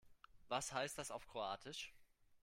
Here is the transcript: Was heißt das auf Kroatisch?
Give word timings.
Was 0.47 0.73
heißt 0.73 0.97
das 0.97 1.11
auf 1.11 1.27
Kroatisch? 1.27 1.93